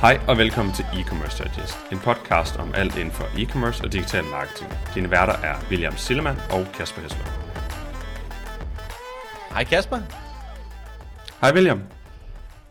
[0.00, 4.24] Hej og velkommen til E-Commerce Digest, en podcast om alt inden for e-commerce og digital
[4.24, 4.72] marketing.
[4.94, 7.24] Dine værter er William Sillemann og Kasper Hesler.
[9.50, 9.98] Hej Kasper.
[11.40, 11.82] Hej William.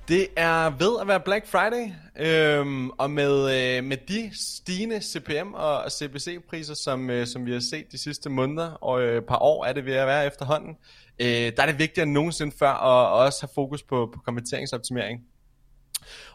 [0.07, 5.53] Det er ved at være Black Friday, øhm, og med, øh, med de stigende CPM
[5.53, 9.39] og, og CPC-priser, som, øh, som vi har set de sidste måneder og øh, par
[9.41, 10.77] år, er det ved at være efterhånden,
[11.19, 14.19] øh, der er det vigtigere end nogensinde før at, at også have fokus på, på
[14.25, 15.21] konverteringsoptimering.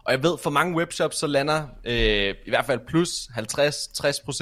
[0.04, 3.28] Og jeg ved, for mange webshops, så lander øh, i hvert fald plus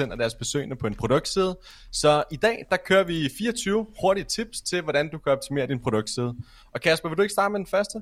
[0.07, 1.57] 50-60% af deres besøgende på en produktside.
[1.91, 5.79] Så i dag, der kører vi 24 hurtige tips til, hvordan du kan optimere din
[5.79, 6.35] produktside.
[6.73, 8.01] Og Kasper, vil du ikke starte med den første?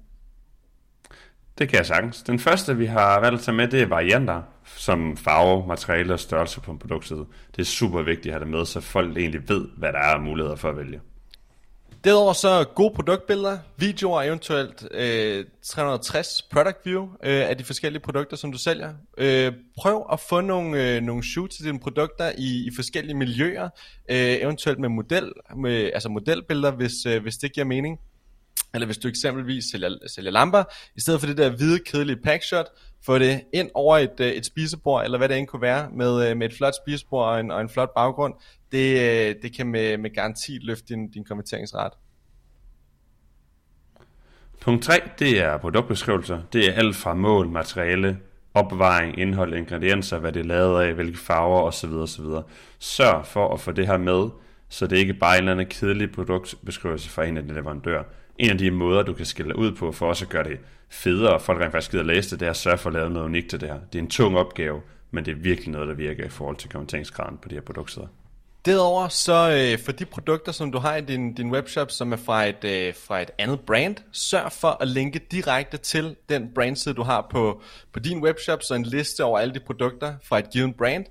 [1.58, 2.24] Det kan jeg sagtens.
[2.24, 6.20] Den første, vi har valgt at tage med, det er varianter, som farve, materiale og
[6.20, 7.26] størrelse på en produktside.
[7.56, 10.14] Det er super vigtigt at have det med, så folk egentlig ved, hvad der er
[10.14, 11.02] af muligheder for at vælge.
[12.04, 18.02] Derudover så gode produktbilleder, videoer og eventuelt øh, 360 product view øh, af de forskellige
[18.02, 18.94] produkter, som du sælger.
[19.18, 23.70] Øh, prøv at få nogle, øh, nogle shoots til dine produkter i, i forskellige miljøer,
[24.10, 28.00] øh, eventuelt med, model, med altså modelbilleder, hvis, øh, hvis det giver mening.
[28.74, 30.64] Eller hvis du eksempelvis sælger, sælger lamper,
[30.96, 32.68] i stedet for det der hvide, kedelige packshot,
[33.06, 36.30] få det ind over et, øh, et spisebord, eller hvad det end kunne være, med,
[36.30, 38.34] øh, med et flot spisebord og en, og en flot baggrund,
[38.72, 41.92] det, øh, det kan med, med garanti løfte din, din konverteringsret.
[44.62, 46.42] Punkt 3, det er produktbeskrivelser.
[46.54, 48.18] Det er alt fra mål, materiale,
[48.54, 51.92] opbevaring, indhold, ingredienser, hvad det er lavet af, hvilke farver osv.
[51.92, 52.26] osv.
[52.80, 54.30] Sørg for at få det her med,
[54.70, 58.04] så det ikke bare er en eller anden kedelig produktbeskrivelse fra en af dine leverandører.
[58.38, 60.60] En af de måder, du kan skille ud på, for også at gøre det
[60.90, 63.10] federe, og folk rent faktisk gider læse det, det er at sørge for at lave
[63.10, 63.80] noget unikt til det her.
[63.94, 64.82] Det er en tung opgave,
[65.12, 68.08] men det er virkelig noget, der virker i forhold til kommenteringsgraden på de her produktsider.
[68.66, 72.18] Derudover så øh, for de produkter, som du har i din, din webshop, som er
[72.18, 76.96] fra et, øh, fra et andet brand, sørg for at linke direkte til den brandside,
[76.96, 77.62] du har på,
[77.94, 81.06] på din webshop, så en liste over alle de produkter fra et given brand.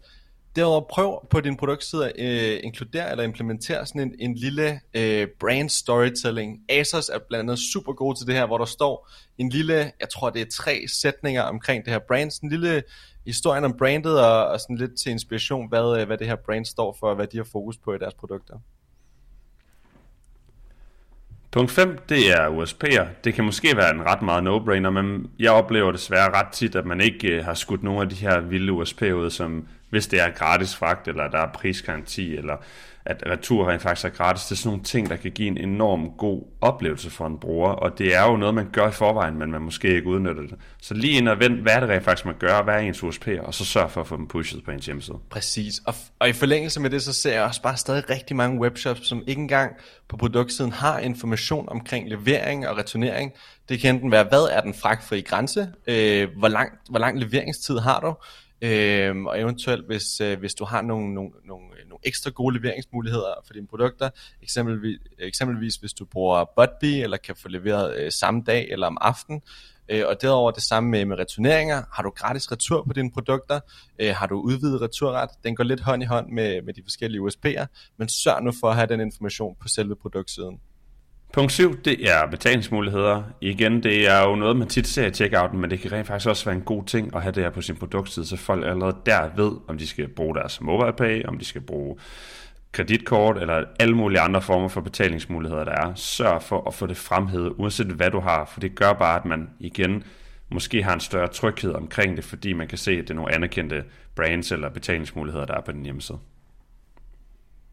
[0.56, 5.28] Derudover prøv på din produktside at øh, inkludere eller implementere sådan en, en lille øh,
[5.40, 6.58] brand storytelling.
[6.68, 10.08] Asos er blandt andet super god til det her, hvor der står en lille, jeg
[10.08, 12.82] tror det er tre sætninger omkring det her brand, sådan en lille
[13.28, 16.64] historien om brandet og, og sådan lidt til inspiration, hvad, øh, hvad det her brand
[16.64, 18.54] står for, og hvad de har fokus på i deres produkter.
[21.50, 23.06] Punkt 5, det er USP'er.
[23.24, 26.86] Det kan måske være en ret meget no-brainer, men jeg oplever desværre ret tit, at
[26.86, 30.20] man ikke øh, har skudt nogle af de her vilde USP'er ud, som hvis det
[30.20, 32.56] er gratis fragt, eller der er prisgaranti, eller
[33.08, 34.44] at retur rent faktisk er gratis.
[34.44, 37.70] Det er sådan nogle ting, der kan give en enorm god oplevelse for en bruger,
[37.70, 40.54] og det er jo noget, man gør i forvejen, men man måske ikke udnytter det.
[40.82, 43.02] Så lige ind og vend, hvad er det rent faktisk, man gør, hvad er ens
[43.02, 45.16] USP, og så sørg for at få dem pushet på ens hjemmeside.
[45.30, 48.60] Præcis, og, og i forlængelse med det, så ser jeg også bare stadig rigtig mange
[48.60, 49.72] webshops, som ikke engang
[50.08, 53.32] på produktsiden har information omkring levering og returnering.
[53.68, 57.78] Det kan enten være, hvad er den fragtfri grænse, øh, hvor, lang, hvor lang leveringstid
[57.78, 58.14] har du,
[58.62, 61.64] øh, og eventuelt hvis, øh, hvis du har nogle, nogle, nogle,
[61.98, 64.10] nogle ekstra gode leveringsmuligheder for dine produkter,
[64.42, 68.98] eksempelvis, eksempelvis hvis du bruger Budbee, eller kan få leveret øh, samme dag eller om
[69.00, 69.42] aftenen,
[69.88, 71.82] øh, og derover det samme med, med returneringer.
[71.92, 73.60] Har du gratis retur på dine produkter?
[73.98, 75.30] Øh, har du udvidet returret?
[75.44, 77.66] Den går lidt hånd i hånd med, med de forskellige USP'er,
[77.96, 80.60] men sørg nu for at have den information på selve produktsiden.
[81.32, 83.22] Punkt 7, det er betalingsmuligheder.
[83.40, 86.28] Igen, det er jo noget, man tit ser i checkouten, men det kan rent faktisk
[86.28, 88.96] også være en god ting at have det her på sin produktside, så folk allerede
[89.06, 91.96] der ved, om de skal bruge deres mobile pay, om de skal bruge
[92.72, 95.94] kreditkort eller alle mulige andre former for betalingsmuligheder, der er.
[95.94, 99.24] Sørg for at få det fremhævet, uanset hvad du har, for det gør bare, at
[99.24, 100.04] man igen
[100.50, 103.34] måske har en større tryghed omkring det, fordi man kan se, at det er nogle
[103.34, 103.84] anerkendte
[104.14, 106.18] brands eller betalingsmuligheder, der er på din hjemmeside.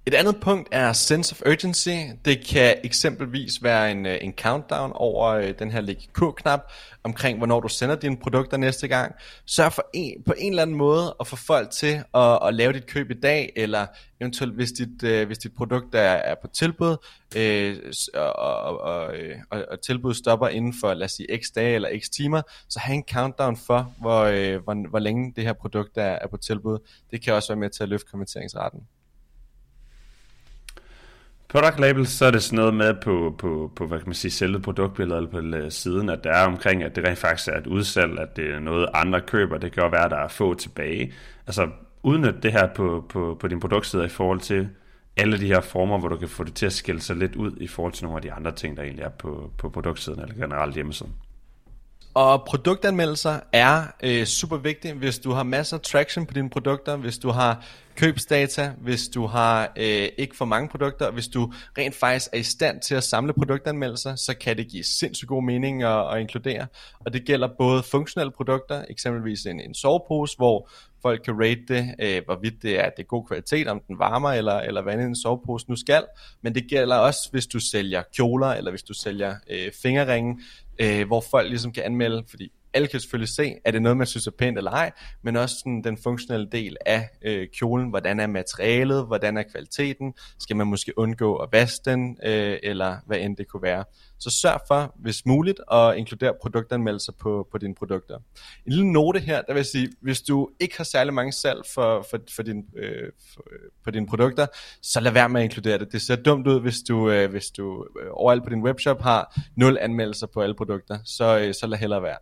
[0.08, 1.90] Et andet punkt er sense of urgency.
[2.26, 6.60] Det kan eksempelvis være en, øh, en countdown over øh, den her læg K-knap
[7.04, 9.16] omkring, hvornår du sender dine produkter næste gang.
[9.46, 12.74] Sørg for en, på en eller anden måde at få folk til at, at lave
[12.74, 13.86] dit køb i dag, eller
[14.22, 16.98] eventuelt hvis dit, øh, hvis dit produkt er, er på tilbud,
[17.36, 17.78] øh,
[18.14, 19.14] og, og, og,
[19.52, 22.80] og, og tilbuddet stopper inden for, lad os sige, x dage eller x timer, så
[22.80, 26.38] have en countdown for, hvor, øh, hvor, hvor længe det her produkt er, er på
[26.38, 26.78] tilbud.
[27.12, 28.80] Det kan også være med til at løfte kommenteringsretten.
[31.56, 34.32] Product labels, så er det sådan noget med på, på, på hvad kan man sige,
[34.32, 37.58] selve produktbilledet eller på øh, siden, at der er omkring, at det rent faktisk er
[37.58, 40.28] et udsalg, at det er noget andre køber, det kan jo være, at der er
[40.28, 41.14] få tilbage.
[41.48, 41.70] Altså
[42.04, 44.70] udnyt det her på, på, på din produktside i forhold til
[45.18, 47.52] alle de her former, hvor du kan få det til at skille sig lidt ud
[47.58, 50.36] i forhold til nogle af de andre ting, der egentlig er på, på produktsiden eller
[50.36, 51.14] generelt hjemmesiden.
[52.16, 56.96] Og produktanmeldelser er øh, super vigtige, hvis du har masser af traction på dine produkter,
[56.96, 57.66] hvis du har
[57.96, 62.44] købsdata, hvis du har øh, ikke for mange produkter, hvis du rent faktisk er i
[62.44, 66.68] stand til at samle produktanmeldelser, så kan det give sindssygt god mening at, at inkludere.
[67.00, 70.70] Og det gælder både funktionelle produkter, eksempelvis en, en sovepose, hvor
[71.06, 74.30] folk kan rate det, øh, hvorvidt det er, det er god kvalitet, om den varmer,
[74.30, 76.04] eller, eller hvad en sovepose nu skal.
[76.42, 80.42] Men det gælder også, hvis du sælger kjoler, eller hvis du sælger øh, fingerringe,
[80.80, 84.08] øh, hvor folk ligesom kan anmelde, fordi alle kan selvfølgelig se, er det noget, man
[84.08, 84.92] synes er pænt eller ej,
[85.24, 90.14] men også sådan den funktionelle del af øh, kjolen, hvordan er materialet, hvordan er kvaliteten,
[90.40, 93.84] skal man måske undgå at vaske den, øh, eller hvad end det kunne være.
[94.20, 98.16] Så sørg for, hvis muligt, at inkludere produktanmeldelser på, på dine produkter.
[98.66, 102.06] En lille note her, der vil sige, hvis du ikke har særlig mange salg for,
[102.10, 103.44] for, for din, øh, for,
[103.84, 104.46] for på dine produkter,
[104.82, 105.92] så lad være med at inkludere det.
[105.92, 109.42] Det ser dumt ud, hvis du, øh, hvis du øh, overalt på din webshop har
[109.56, 112.18] nul anmeldelser på alle produkter, så, øh, så lad hellere være.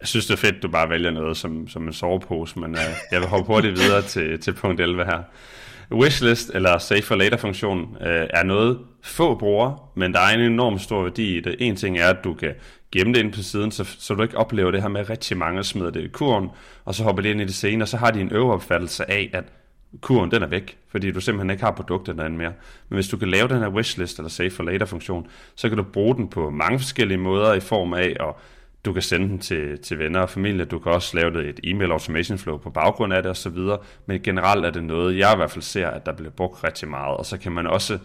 [0.00, 2.80] Jeg synes, det er fedt, du bare vælger noget som, som en sovepose, men øh,
[3.12, 5.22] jeg vil hoppe hurtigt videre til, til punkt 11 her.
[5.92, 10.78] Wishlist eller Save for Later-funktionen øh, er noget få bruger, men der er en enorm
[10.78, 11.56] stor værdi i det.
[11.58, 12.54] En ting er, at du kan
[12.92, 15.36] gemme det ind på siden, så, så du ikke oplever det her med, at rigtig
[15.36, 16.48] mange smider det i kurven,
[16.84, 19.10] og så hopper det ind i det senere, og så har de en øvre opfattelse
[19.10, 19.44] af, at
[20.00, 22.52] kurven den er væk, fordi du simpelthen ikke har produktet derinde mere.
[22.88, 25.78] Men hvis du kan lave den her wishlist eller save for later funktion, så kan
[25.78, 28.34] du bruge den på mange forskellige måder i form af at
[28.84, 31.60] du kan sende den til, til venner og familie, du kan også lave det et
[31.64, 33.58] e-mail automation flow på baggrund af det osv.,
[34.06, 36.88] men generelt er det noget, jeg i hvert fald ser, at der bliver brugt rigtig
[36.88, 37.98] meget, og så kan man også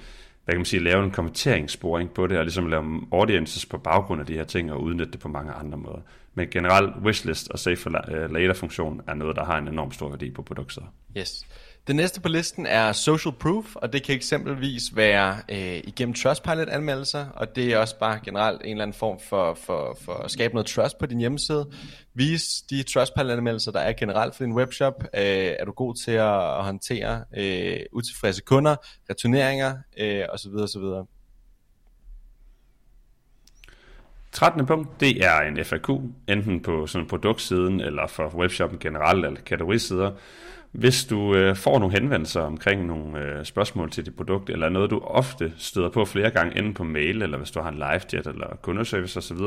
[0.45, 4.21] hvad kan man sige, lave en kommenteringssporing på det, og ligesom lave audiences på baggrund
[4.21, 5.99] af de her ting, og udnytte det på mange andre måder.
[6.33, 9.91] Men generelt wishlist og save for øh, later funktion er noget, der har en enorm
[9.91, 10.81] stor værdi på produkter.
[11.17, 11.45] Yes.
[11.87, 17.25] Det næste på listen er social proof, og det kan eksempelvis være øh, igennem Trustpilot-anmeldelser,
[17.35, 20.53] og det er også bare generelt en eller anden form for, for, for at skabe
[20.53, 21.71] noget trust på din hjemmeside.
[22.13, 25.03] Vis de Trustpilot-anmeldelser, der er generelt for din webshop.
[25.03, 25.21] Øh,
[25.59, 28.75] er du god til at, at håndtere øh, utilfredse kunder,
[29.09, 30.51] returneringer øh, osv.
[30.51, 30.83] osv.
[34.31, 34.65] 13.
[34.65, 35.89] punkt, det er en FAQ,
[36.27, 40.11] enten på sådan produktsiden, eller for webshoppen generelt, eller kategorisider,
[40.75, 44.89] hvis du øh, får nogle henvendelser omkring nogle øh, spørgsmål til dit produkt, eller noget
[44.89, 47.99] du ofte støder på flere gange, enten på mail, eller hvis du har en live
[48.09, 49.37] chat, eller kundeservice osv.,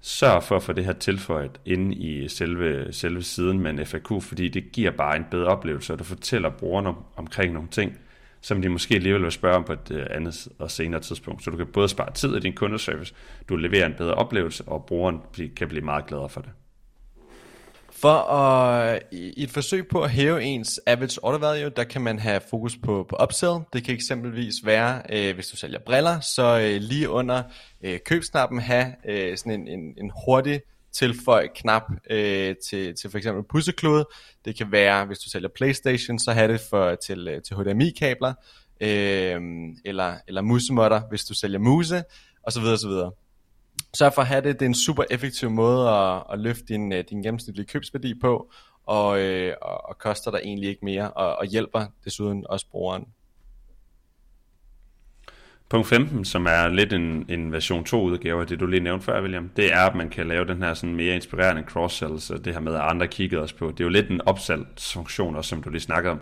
[0.00, 4.22] sørg for at få det her tilføjet inde i selve, selve siden med en FAQ,
[4.22, 7.98] fordi det giver bare en bedre oplevelse, og du fortæller brugerne omkring nogle ting,
[8.40, 11.44] som de måske alligevel vil spørge om på et øh, andet og senere tidspunkt.
[11.44, 13.14] Så du kan både spare tid i din kundeservice,
[13.48, 15.20] du leverer en bedre oplevelse, og brugeren
[15.56, 16.50] kan blive meget gladere for det.
[18.00, 22.18] For at, i et forsøg på at hæve ens average order value, der kan man
[22.18, 23.58] have fokus på, på upsell.
[23.72, 27.42] Det kan eksempelvis være, øh, hvis du sælger briller, så øh, lige under
[27.84, 30.60] øh, købsnappen have øh, sådan en, en, en hurtig
[30.92, 34.06] tilføj knap øh, til, til for eksempel pusseklude.
[34.44, 38.34] Det kan være, hvis du sælger Playstation, så have det for, til, øh, til HDMI-kabler,
[38.80, 39.40] øh,
[39.84, 42.02] eller, eller musemotter, hvis du sælger muse,
[42.42, 42.62] osv.
[42.62, 42.90] osv.
[43.94, 44.60] Sørg for at have det.
[44.60, 48.50] Det er en super effektiv måde at, at løfte din, øh, din gennemsnitlige købsværdi på,
[48.86, 53.04] og, øh, og, og koster dig egentlig ikke mere, og, og hjælper desuden også brugeren.
[55.68, 59.04] Punkt 15, som er lidt en, en version 2 udgave af det, du lige nævnte
[59.04, 62.38] før, William, det er, at man kan lave den her sådan mere inspirerende cross-sell, så
[62.38, 63.70] det her med, at andre kigger os på.
[63.70, 66.20] Det er jo lidt en opsalgsfunktion, også, som du lige snakkede om,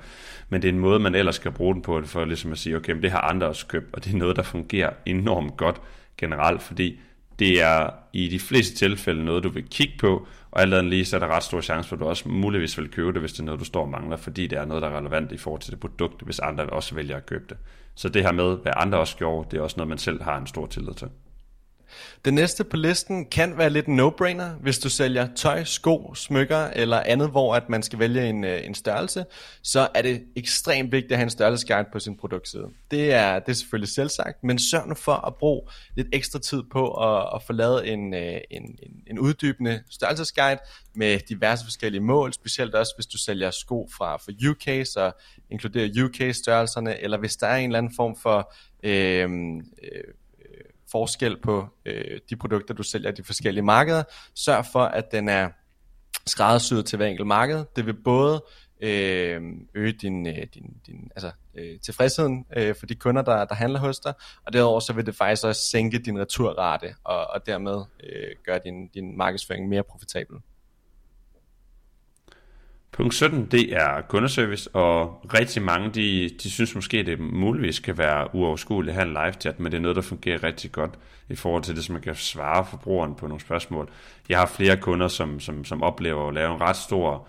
[0.49, 2.77] men det er en måde, man ellers skal bruge den på, for ligesom at sige,
[2.77, 5.81] okay, men det har andre også købt, og det er noget, der fungerer enormt godt
[6.19, 7.01] generelt, fordi
[7.39, 11.05] det er i de fleste tilfælde noget, du vil kigge på, og alt andet lige,
[11.05, 13.33] så er der ret stor chance for, at du også muligvis vil købe det, hvis
[13.33, 15.37] det er noget, du står og mangler, fordi det er noget, der er relevant i
[15.37, 17.57] forhold til det produkt, hvis andre også vælger at købe det.
[17.95, 20.39] Så det her med, hvad andre også gjorde, det er også noget, man selv har
[20.39, 21.09] en stor tillid til.
[22.25, 27.01] Det næste på listen kan være lidt no-brainer, hvis du sælger tøj, sko, smykker eller
[27.01, 29.25] andet, hvor at man skal vælge en, øh, en størrelse,
[29.63, 32.67] så er det ekstremt vigtigt at have en størrelsesguide på sin produktside.
[32.91, 35.63] Det er, det er selvfølgelig selvsagt, men sørg nu for at bruge
[35.97, 40.59] lidt ekstra tid på at, at få lavet en, øh, en, en, en uddybende størrelsesguide
[40.95, 45.13] med diverse forskellige mål, specielt også hvis du sælger sko fra, fra UK, så
[45.51, 48.53] inkluderer UK-størrelserne, eller hvis der er en eller anden form for
[48.83, 49.31] øh,
[49.83, 50.05] øh,
[50.97, 54.03] forskel på øh, de produkter, du sælger i de forskellige markeder.
[54.35, 55.49] Sørg for, at den er
[56.27, 57.65] skræddersyet til hver enkelt marked.
[57.77, 58.45] Det vil både
[58.81, 59.43] øh,
[59.75, 63.81] øge din, øh, din, din altså, øh, tilfredsheden øh, for de kunder, der, der handler
[63.81, 64.15] hos dig,
[64.47, 68.61] og derudover så vil det faktisk også sænke din returrate, og, og dermed øh, gøre
[68.65, 70.37] din, din markedsføring mere profitabel.
[72.97, 77.99] Punkt 17, det er kundeservice, og rigtig mange, de, de synes måske, det muligvis kan
[77.99, 80.91] være uoverskueligt at have en live chat, men det er noget, der fungerer rigtig godt
[81.29, 83.89] i forhold til det, som man kan svare forbrugeren på nogle spørgsmål.
[84.29, 87.29] Jeg har flere kunder, som, som, som oplever at lave en ret stor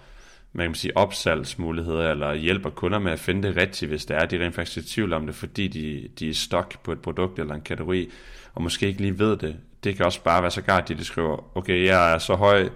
[0.53, 4.25] man kan sige, opsalgsmuligheder, eller hjælper kunder med at finde det rigtigt, hvis det er,
[4.25, 7.01] de rent faktisk er i tvivl om det, fordi de, de er stok på et
[7.01, 8.09] produkt eller en kategori,
[8.53, 9.55] og måske ikke lige ved det.
[9.83, 12.69] Det kan også bare være så galt, at de skriver, okay, jeg er så høj,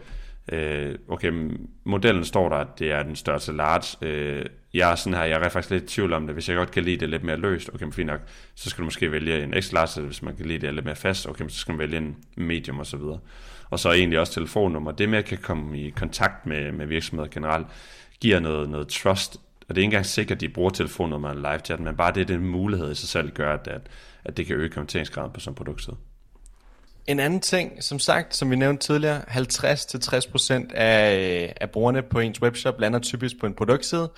[0.52, 1.32] øh, okay,
[1.84, 5.42] modellen står der, at det er den største large, øh, jeg er sådan her, jeg
[5.42, 7.38] er faktisk lidt i tvivl om det, hvis jeg godt kan lide det lidt mere
[7.38, 8.20] løst, okay, men fint nok,
[8.56, 10.96] så skal du måske vælge en extra large, hvis man kan lide det lidt mere
[10.96, 13.20] fast, okay, så skal man vælge en medium og så videre.
[13.70, 14.92] Og så egentlig også telefonnummer.
[14.92, 17.68] Det med at kan komme i kontakt med, med virksomheder generelt,
[18.22, 19.36] giver noget, noget trust,
[19.70, 22.12] og det er ikke engang sikkert, at de bruger telefonnummer eller live chat, men bare
[22.12, 23.82] det, den mulighed i sig selv gør, at, at,
[24.24, 25.96] at det kan øge konverteringsgraden på sådan en produktside.
[27.08, 32.42] En anden ting, som sagt, som vi nævnte tidligere, 50-60% af, af brugerne på ens
[32.42, 34.12] webshop lander typisk på en produktside.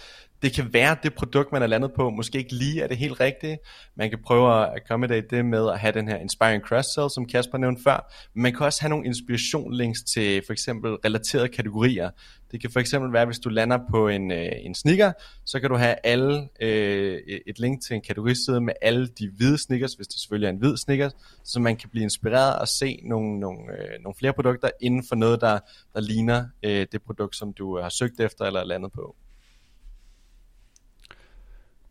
[0.43, 2.97] Det kan være, at det produkt, man er landet på, måske ikke lige er det
[2.97, 3.57] helt rigtige.
[3.95, 7.57] Man kan prøve at accommodate det med at have den her inspiring cross-sell, som Kasper
[7.57, 8.13] nævnte før.
[8.33, 12.09] Men man kan også have nogle inspiration links til for eksempel relaterede kategorier.
[12.51, 15.12] Det kan for eksempel være, hvis du lander på en, øh, en sneaker,
[15.45, 19.57] så kan du have alle øh, et link til en kategoriside med alle de hvide
[19.57, 21.12] sneakers, hvis det selvfølgelig er en hvid sneakers,
[21.43, 25.15] så man kan blive inspireret og se nogle, nogle, øh, nogle flere produkter inden for
[25.15, 25.59] noget, der,
[25.93, 29.15] der ligner øh, det produkt, som du har søgt efter eller landet på.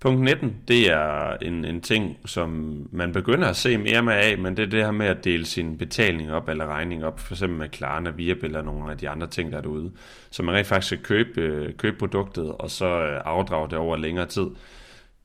[0.02, 4.38] Punkt 19, det er en, en ting, som man begynder at se mere med af,
[4.38, 7.34] men det er det her med at dele sin betaling op eller regning op, for
[7.34, 9.92] eksempel med Klarna, via eller nogle af de andre ting, der er derude.
[10.30, 13.96] Så man rent faktisk kan købe, øh, købe produktet, og så øh, afdrage det over
[13.96, 14.46] længere tid.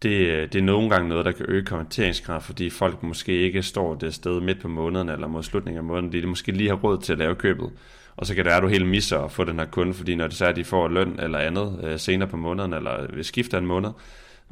[0.01, 3.63] Det, øh, det er nogle gange noget, der kan øge konverteringsgrad, fordi folk måske ikke
[3.63, 6.75] står det sted midt på måneden eller mod slutningen af måneden, de måske lige har
[6.75, 7.69] råd til at lave købet.
[8.17, 10.15] Og så kan det være, at du helt misser at få den her kunde, fordi
[10.15, 13.23] når det så er, at de får løn eller andet senere på måneden, eller ved
[13.23, 13.89] skifter en måned,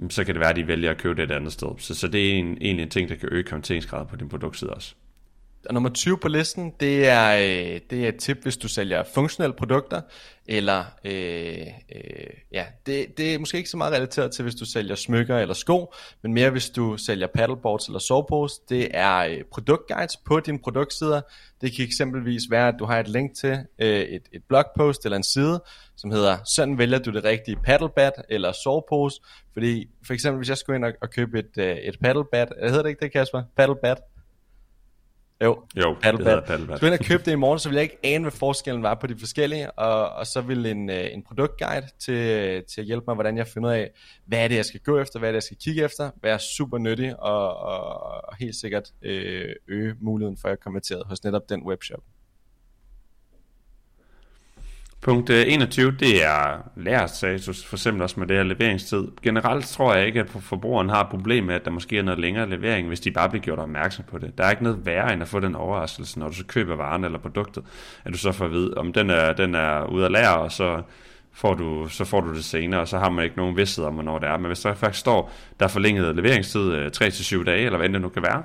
[0.09, 1.67] så kan det være, at de vælger at købe det et andet sted.
[1.77, 4.73] Så, så det er en, egentlig en ting, der kan øge konverteringsgraden på din produktside
[4.73, 4.95] også.
[5.67, 9.03] Og nummer 20 på listen, det er, øh, det er et tip, hvis du sælger
[9.13, 10.01] funktionelle produkter,
[10.47, 14.65] eller øh, øh, ja, det, det er måske ikke så meget relateret til, hvis du
[14.65, 15.93] sælger smykker eller sko,
[16.23, 21.21] men mere hvis du sælger paddleboards eller sovepose, Det er øh, produktguides på dine produktsider.
[21.61, 25.17] Det kan eksempelvis være, at du har et link til øh, et, et blogpost eller
[25.17, 25.63] en side,
[25.95, 29.21] som hedder, sådan vælger du det rigtige paddlebat eller sovepose.
[29.53, 32.67] Fordi for eksempel, hvis jeg skulle ind og, og købe et, øh, et paddlebat, øh,
[32.67, 33.43] hedder det ikke det Kasper?
[33.57, 33.97] Paddlebat?
[35.43, 36.35] Jo, jo paddlebat.
[36.37, 36.79] det paddlebat.
[36.79, 39.07] Så jeg købe det i morgen, så ville jeg ikke ane, hvad forskellen var på
[39.07, 43.15] de forskellige, og, og så vil en, øh, en produktguide til, til at hjælpe mig,
[43.15, 43.91] hvordan jeg finder ud af,
[44.25, 46.39] hvad er det, jeg skal gå efter, hvad er det, jeg skal kigge efter, være
[46.39, 51.49] super nyttig, og, og, og helt sikkert øh, øge muligheden for at konvertere hos netop
[51.49, 52.03] den webshop.
[55.05, 59.07] Punkt øh, 21, det er lærerstatus, for eksempel også med det her leveringstid.
[59.21, 62.19] Generelt tror jeg ikke, at forbrugeren har et problem med, at der måske er noget
[62.19, 64.37] længere levering, hvis de bare bliver gjort opmærksom på det.
[64.37, 67.03] Der er ikke noget værre end at få den overraskelse, når du så køber varen
[67.03, 67.63] eller produktet,
[68.05, 70.51] at du så får at vide, om den er, den er ude af lærer, og
[70.51, 70.81] så
[71.33, 73.93] får du, så får du det senere, og så har man ikke nogen vidsthed om,
[73.93, 74.37] hvornår det er.
[74.37, 78.01] Men hvis der faktisk står, der er forlænget leveringstid øh, 3-7 dage, eller hvad det
[78.01, 78.43] nu kan være,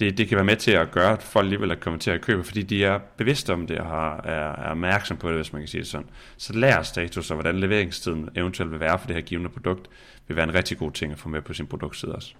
[0.00, 2.20] det, det kan være med til at gøre, at folk alligevel er kommet til at
[2.20, 5.52] købe, fordi de er bevidste om det og har, er, er opmærksom på det, hvis
[5.52, 6.06] man kan sige det sådan.
[6.36, 9.88] Så lærer status og hvordan leveringstiden eventuelt vil være for det her givende produkt,
[10.28, 12.34] vil være en rigtig god ting at få med på sin produktside også.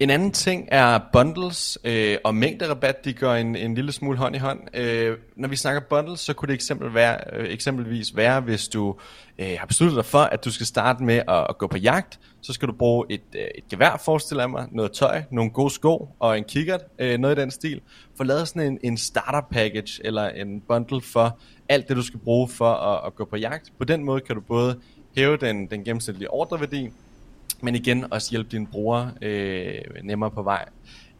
[0.00, 4.36] En anden ting er bundles øh, og mængderabat, de går en, en lille smule hånd
[4.36, 4.60] i hånd.
[4.74, 8.96] Øh, når vi snakker bundles, så kunne det eksempel være, øh, eksempelvis være, hvis du
[9.38, 12.20] øh, har besluttet dig for, at du skal starte med at, at gå på jagt,
[12.42, 16.08] så skal du bruge et, øh, et gevær, forestiller mig, noget tøj, nogle gode sko
[16.18, 17.80] og en kikkert, øh, noget i den stil.
[18.16, 21.38] Få lavet sådan en, en starter package eller en bundle for
[21.68, 23.72] alt det, du skal bruge for at, at gå på jagt.
[23.78, 24.80] På den måde kan du både
[25.16, 26.90] hæve den, den gennemsnitlige ordreværdi,
[27.62, 30.64] men igen også hjælpe dine brugere øh, nemmere på vej.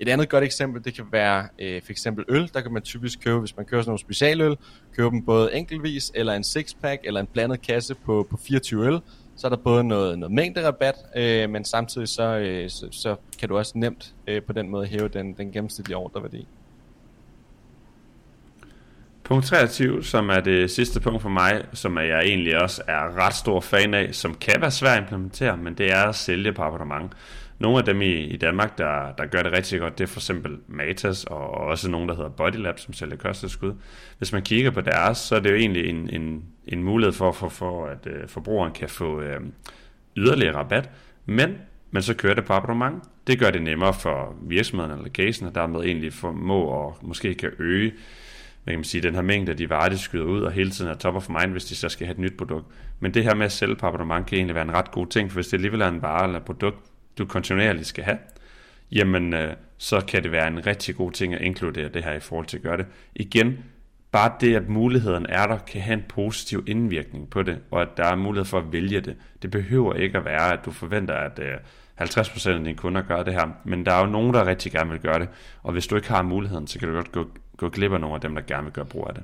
[0.00, 2.50] Et andet godt eksempel, det kan være øh, for eksempel øl.
[2.54, 4.56] Der kan man typisk købe, hvis man køber sådan nogle specialøl,
[4.96, 9.00] købe dem både enkeltvis, eller en sixpack, eller en blandet kasse på, på 24 øl.
[9.36, 13.48] Så er der både noget, noget mængderabat, øh, men samtidig så, øh, så, så kan
[13.48, 16.48] du også nemt øh, på den måde hæve den, den gennemsnitlige ordreværdi.
[19.26, 23.34] Punkt 23, som er det sidste punkt for mig, som jeg egentlig også er ret
[23.34, 26.62] stor fan af, som kan være svært at implementere, men det er at sælge på
[26.62, 27.12] abonnement.
[27.58, 30.20] Nogle af dem i, i Danmark, der, der gør det rigtig godt, det er for
[30.20, 33.74] eksempel Matas, og også nogen, der hedder Bodylab, som sælger kosttilskud.
[34.18, 37.32] Hvis man kigger på deres, så er det jo egentlig en, en, en mulighed for,
[37.32, 39.40] for, for at øh, forbrugeren kan få øh,
[40.16, 40.90] yderligere rabat,
[41.24, 41.58] men
[41.90, 43.02] men så kører det på abonnement.
[43.26, 47.50] Det gør det nemmere for virksomheden eller casen, og dermed egentlig formå og måske kan
[47.58, 47.92] øge
[48.66, 50.70] hvad kan man sige, den her mængde af de varer, de skyder ud, og hele
[50.70, 52.66] tiden er top of mind, hvis de så skal have et nyt produkt.
[53.00, 55.30] Men det her med at sælge på abonnement kan egentlig være en ret god ting,
[55.30, 56.76] for hvis det alligevel er en vare eller et produkt,
[57.18, 58.18] du kontinuerligt skal have,
[58.92, 62.20] jamen øh, så kan det være en rigtig god ting at inkludere det her i
[62.20, 62.86] forhold til at gøre det.
[63.14, 63.58] Igen,
[64.12, 67.88] bare det, at muligheden er der, kan have en positiv indvirkning på det, og at
[67.96, 69.16] der er mulighed for at vælge det.
[69.42, 71.54] Det behøver ikke at være, at du forventer, at øh,
[72.00, 74.90] 50% af dine kunder gør det her, men der er jo nogen, der rigtig gerne
[74.90, 75.28] vil gøre det,
[75.62, 78.14] og hvis du ikke har muligheden, så kan du godt gå, gå glip af nogle
[78.14, 79.22] af dem, der gerne vil gøre brug af det.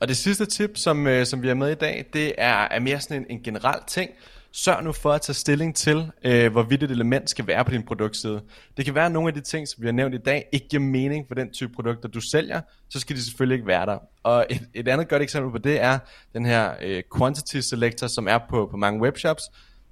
[0.00, 2.80] Og det sidste tip, som, øh, som vi har med i dag, det er, er
[2.80, 4.10] mere sådan en, en generel ting.
[4.52, 7.82] Sørg nu for at tage stilling til, øh, hvorvidt et element skal være på din
[7.82, 8.42] produktside.
[8.76, 10.68] Det kan være, at nogle af de ting, som vi har nævnt i dag, ikke
[10.68, 13.98] giver mening for den type produkter, du sælger, så skal de selvfølgelig ikke være der.
[14.22, 15.98] Og et, et andet godt eksempel på det er
[16.34, 19.42] den her øh, quantity selector, som er på, på mange webshops.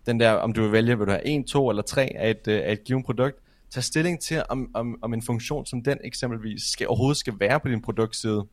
[0.07, 2.49] Den der, om du vil vælge, vil du have en, to eller tre af et,
[2.49, 3.37] øh, af et givet produkt
[3.71, 7.61] tage stilling til, om, om, om en funktion som den eksempelvis skal, overhovedet skal være
[7.61, 8.47] på din produktside.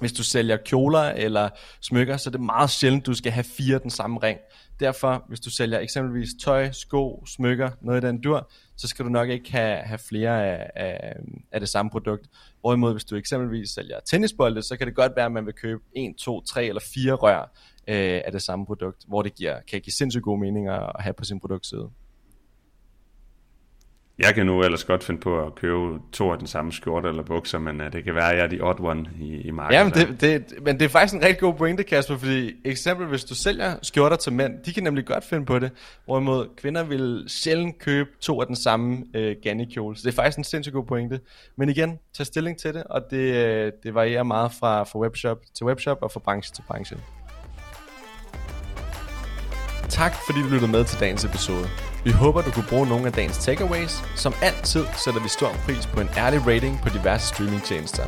[0.00, 1.48] Hvis du sælger kjoler eller
[1.80, 4.38] smykker, så er det meget sjældent, du skal have fire den samme ring.
[4.80, 9.10] Derfor, hvis du sælger eksempelvis tøj, sko, smykker, noget i den dur, så skal du
[9.10, 11.16] nok ikke have, have flere af, af,
[11.52, 12.26] af det samme produkt.
[12.60, 15.80] Hvorimod, hvis du eksempelvis sælger tennisbolde, så kan det godt være, at man vil købe
[15.96, 17.40] 1, 2, 3 eller 4 rør
[17.88, 21.12] øh, af det samme produkt, hvor det giver, kan give sindssygt gode meninger at have
[21.12, 21.90] på sin produktside.
[24.18, 27.22] Jeg kan nu ellers godt finde på at købe to af den samme skjorte eller
[27.22, 29.78] bukser, men uh, det kan være, at jeg er de odd one i, i markedet.
[29.78, 33.24] Jamen, det, det, men det er faktisk en rigtig god pointe, Kasper, fordi eksempel hvis
[33.24, 35.70] du sælger skjorter til mænd, de kan nemlig godt finde på det,
[36.04, 39.96] hvorimod kvinder vil sjældent købe to af den samme øh, Ganni-kjole.
[39.96, 41.20] Så det er faktisk en sindssygt god pointe.
[41.56, 45.38] Men igen, tag stilling til det, og det, øh, det varierer meget fra, fra webshop
[45.54, 46.96] til webshop og fra branche til branche.
[49.88, 51.66] Tak fordi du lyttede med til dagens episode.
[52.04, 54.04] Vi håber, du kunne bruge nogle af dagens takeaways.
[54.16, 58.04] Som altid sætter vi stor pris på en ærlig rating på diverse streamingtjenester.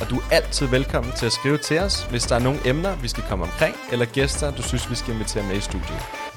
[0.00, 2.96] Og du er altid velkommen til at skrive til os, hvis der er nogle emner,
[2.96, 6.29] vi skal komme omkring, eller gæster, du synes, vi skal invitere med i studiet.